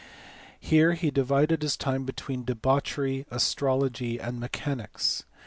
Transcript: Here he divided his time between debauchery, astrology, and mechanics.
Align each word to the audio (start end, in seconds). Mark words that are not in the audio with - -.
Here 0.59 0.93
he 0.93 1.11
divided 1.11 1.61
his 1.61 1.77
time 1.77 2.05
between 2.05 2.43
debauchery, 2.43 3.27
astrology, 3.29 4.17
and 4.19 4.39
mechanics. 4.39 5.25